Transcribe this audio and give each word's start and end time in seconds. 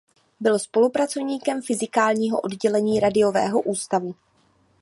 Byl 0.39 0.59
spolupracovníkem 0.59 1.61
fyzikálního 1.61 2.39
oddělení 2.39 2.99
Radiového 2.99 3.61
ústavu. 3.61 4.15